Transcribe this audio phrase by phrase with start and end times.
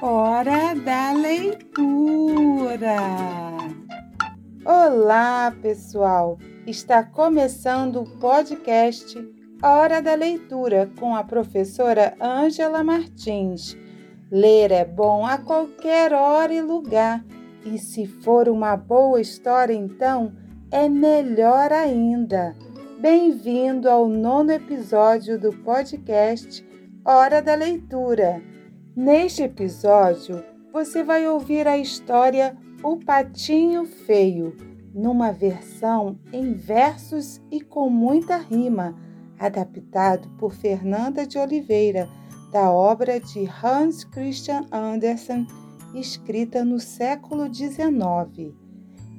[0.00, 1.56] Hora da leitura.
[4.64, 6.38] Olá, pessoal!
[6.64, 9.18] Está começando o podcast
[9.60, 13.76] Hora da Leitura com a professora Ângela Martins.
[14.30, 17.24] Ler é bom a qualquer hora e lugar,
[17.64, 20.32] e se for uma boa história, então
[20.70, 22.54] é melhor ainda.
[23.00, 26.64] Bem-vindo ao nono episódio do podcast
[27.04, 28.40] Hora da Leitura.
[29.00, 34.56] Neste episódio, você vai ouvir a história O Patinho Feio,
[34.92, 38.96] numa versão em versos e com muita rima,
[39.38, 42.08] adaptado por Fernanda de Oliveira,
[42.50, 45.46] da obra de Hans Christian Andersen,
[45.94, 48.52] escrita no século XIX.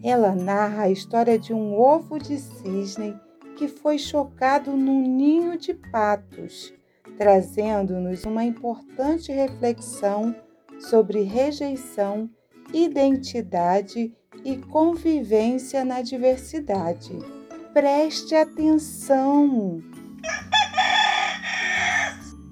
[0.03, 3.16] Ela narra a história de um ovo de cisne
[3.55, 6.77] que foi chocado num ninho de patos
[7.17, 10.35] trazendo-nos uma importante reflexão
[10.79, 12.29] sobre rejeição,
[12.73, 14.13] identidade
[14.45, 17.17] e convivência na diversidade.
[17.73, 19.81] Preste atenção!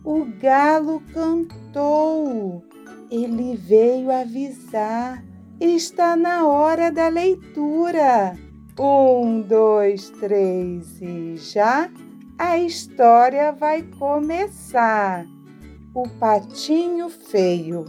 [0.04, 2.64] O galo cantou.
[3.12, 5.22] Ele veio avisar.
[5.60, 8.38] Está na hora da leitura.
[8.80, 11.90] Um, dois, três e já
[12.38, 15.26] a história vai começar.
[15.94, 17.86] O Patinho Feio,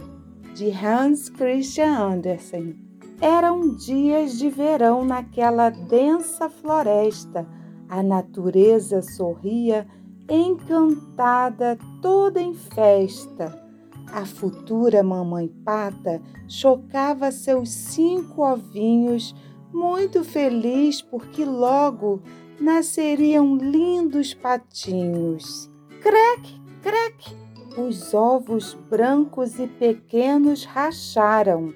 [0.55, 2.75] de Hans Christian Andersen.
[3.21, 7.47] Eram dias de verão naquela densa floresta.
[7.87, 9.87] A natureza sorria,
[10.27, 13.63] encantada, toda em festa.
[14.11, 19.35] A futura mamãe pata chocava seus cinco ovinhos,
[19.71, 22.23] muito feliz porque logo
[22.59, 25.69] nasceriam lindos patinhos.
[26.01, 27.35] Crec, crec!
[27.77, 31.73] Os ovos brancos e pequenos racharam.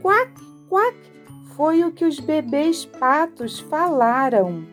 [0.00, 0.32] Quac,
[0.68, 0.96] quac!
[1.56, 4.66] Foi o que os bebês patos falaram.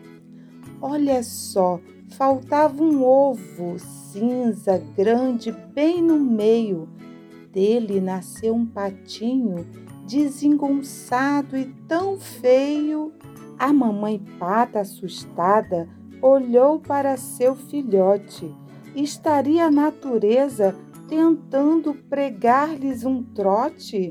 [0.81, 1.79] Olha só,
[2.17, 6.89] faltava um ovo cinza grande bem no meio.
[7.51, 9.67] Dele nasceu um patinho
[10.07, 13.13] desengonçado e tão feio
[13.61, 15.87] a mamãe pata, assustada,
[16.19, 18.51] olhou para seu filhote.
[18.95, 20.75] Estaria a natureza
[21.07, 24.09] tentando pregar-lhes um trote?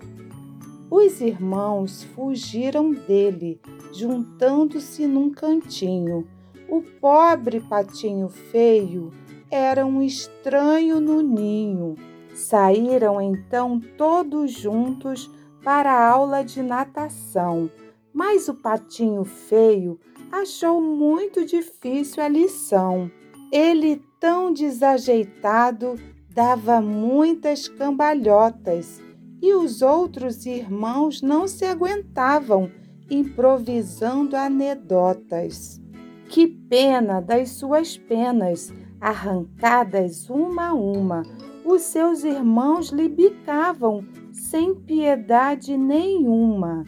[0.88, 3.60] Os irmãos fugiram dele,
[3.92, 6.28] juntando-se num cantinho.
[6.68, 9.10] O pobre patinho feio
[9.50, 11.96] era um estranho no ninho.
[12.36, 15.28] Saíram então todos juntos
[15.64, 17.68] para a aula de natação.
[18.12, 19.98] Mas o patinho feio
[20.30, 23.10] achou muito difícil a lição.
[23.52, 25.96] Ele, tão desajeitado,
[26.32, 29.00] dava muitas cambalhotas
[29.42, 32.70] e os outros irmãos não se aguentavam,
[33.10, 35.80] improvisando anedotas.
[36.28, 41.22] Que pena das suas penas, arrancadas uma a uma.
[41.64, 46.84] Os seus irmãos lhe bicavam sem piedade nenhuma.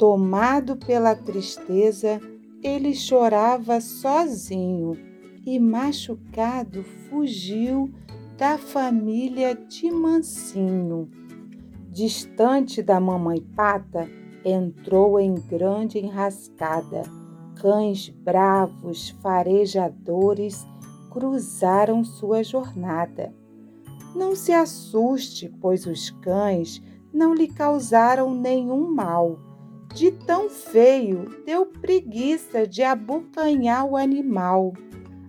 [0.00, 2.22] Tomado pela tristeza,
[2.62, 4.96] ele chorava sozinho
[5.44, 7.92] e, machucado, fugiu
[8.38, 11.10] da família de Mansinho.
[11.90, 14.08] Distante da mamãe pata,
[14.42, 17.02] entrou em grande enrascada.
[17.56, 20.66] Cães bravos, farejadores,
[21.10, 23.34] cruzaram sua jornada.
[24.16, 26.82] Não se assuste, pois os cães
[27.12, 29.49] não lhe causaram nenhum mal
[29.94, 34.72] de tão feio, deu preguiça de abocanhar o animal.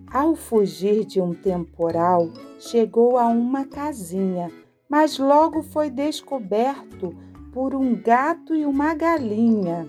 [0.06, 4.50] Ao fugir de um temporal, chegou a uma casinha,
[4.88, 7.16] mas logo foi descoberto
[7.52, 9.88] por um gato e uma galinha.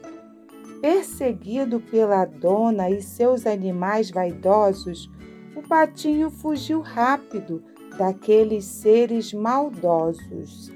[0.82, 5.10] Perseguido pela dona e seus animais vaidosos,
[5.56, 7.64] o patinho fugiu rápido
[7.98, 10.73] daqueles seres maldosos.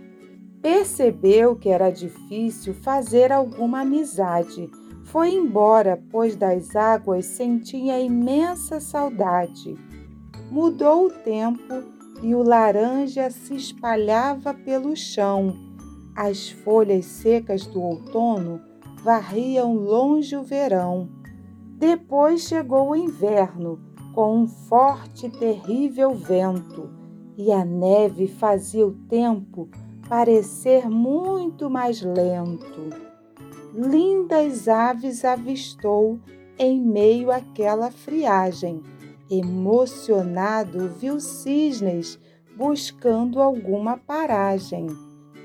[0.67, 4.69] Percebeu que era difícil fazer alguma amizade.
[5.05, 9.77] Foi embora, pois das águas sentia imensa saudade.
[10.51, 11.73] Mudou o tempo
[12.21, 15.55] e o laranja se espalhava pelo chão.
[16.13, 18.59] As folhas secas do outono
[19.01, 21.07] varriam longe o verão.
[21.77, 23.79] Depois chegou o inverno,
[24.13, 26.89] com um forte e terrível vento,
[27.37, 29.69] e a neve fazia o tempo
[30.07, 32.89] parecer muito mais lento.
[33.73, 36.19] Lindas aves avistou
[36.57, 38.81] em meio àquela friagem.
[39.29, 42.19] Emocionado, viu cisnes
[42.55, 44.87] buscando alguma paragem.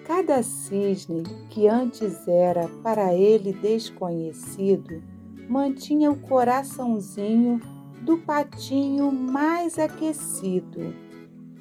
[0.06, 5.03] Cada cisne que antes era para ele desconhecido
[5.49, 7.61] mantinha o coraçãozinho
[8.00, 10.94] do patinho mais aquecido.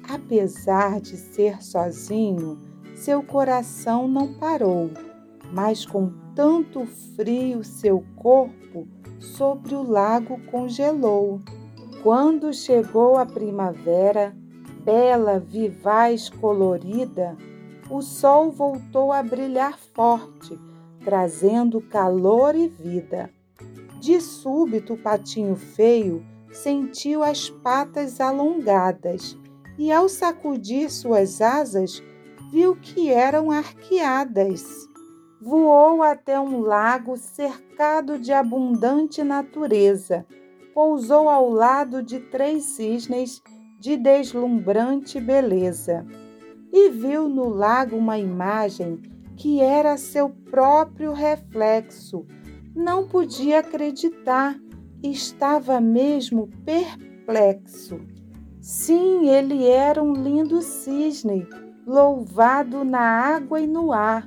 [0.08, 4.90] Apesar de ser sozinho, seu coração não parou,
[5.52, 6.86] mas com tanto
[7.16, 8.86] frio seu corpo
[9.18, 11.40] sobre o lago congelou.
[12.02, 14.34] Quando chegou a primavera,
[14.84, 17.36] bela, vivaz, colorida,
[17.88, 20.58] o sol voltou a brilhar forte,
[21.04, 23.30] trazendo calor e vida.
[24.00, 29.36] De súbito, o patinho feio sentiu as patas alongadas
[29.78, 32.02] e, ao sacudir suas asas,
[32.52, 34.64] viu que eram arqueadas.
[35.40, 40.24] Voou até um lago cercado de abundante natureza
[40.74, 43.42] pousou ao lado de três cisnes
[43.78, 46.06] de deslumbrante beleza
[46.72, 49.00] e viu no lago uma imagem
[49.36, 52.24] que era seu próprio reflexo.
[52.74, 54.58] Não podia acreditar,
[55.02, 58.00] estava mesmo perplexo.
[58.60, 61.46] Sim, ele era um lindo cisne,
[61.86, 64.26] louvado na água e no ar.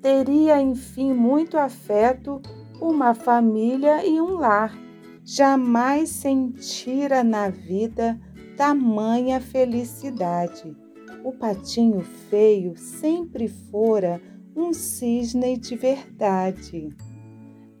[0.00, 2.40] Teria, enfim, muito afeto,
[2.80, 4.84] uma família e um lar
[5.24, 8.20] jamais sentira na vida
[8.56, 10.76] tamanha felicidade.
[11.24, 14.20] O patinho feio sempre fora
[14.54, 16.94] um cisne de verdade.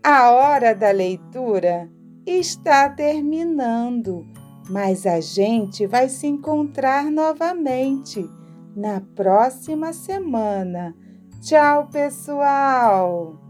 [0.02, 1.90] A hora da leitura
[2.26, 4.26] está terminando,
[4.70, 8.26] mas a gente vai se encontrar novamente
[8.74, 10.94] na próxima semana.
[11.40, 13.43] Tchau, pessoal!